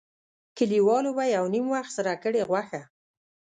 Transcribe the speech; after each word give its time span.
کلیوالو 0.57 1.11
به 1.17 1.23
یو 1.35 1.45
نیم 1.53 1.65
وخت 1.75 1.91
سره 1.97 2.13
کړې 2.23 2.41
غوښه. 2.49 2.81